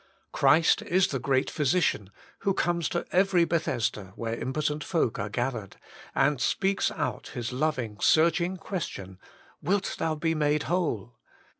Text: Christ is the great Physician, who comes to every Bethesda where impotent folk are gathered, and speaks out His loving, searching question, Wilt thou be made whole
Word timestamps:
Christ 0.31 0.81
is 0.81 1.09
the 1.09 1.19
great 1.19 1.51
Physician, 1.51 2.09
who 2.39 2.55
comes 2.55 2.89
to 2.89 3.05
every 3.11 3.45
Bethesda 3.45 4.13
where 4.15 4.33
impotent 4.33 4.83
folk 4.83 5.19
are 5.19 5.29
gathered, 5.29 5.77
and 6.15 6.41
speaks 6.41 6.89
out 6.89 7.27
His 7.35 7.51
loving, 7.53 7.99
searching 7.99 8.57
question, 8.57 9.19
Wilt 9.61 9.97
thou 9.99 10.15
be 10.15 10.33
made 10.33 10.63
whole 10.63 11.19